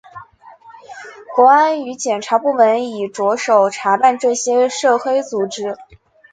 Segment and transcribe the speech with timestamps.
[1.35, 5.77] 国安与检警部门已着手查办这些涉黑组织。